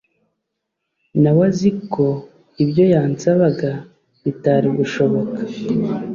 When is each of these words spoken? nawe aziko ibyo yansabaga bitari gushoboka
nawe 1.21 1.43
aziko 1.51 2.03
ibyo 2.63 2.83
yansabaga 2.93 3.71
bitari 4.23 4.67
gushoboka 4.77 5.41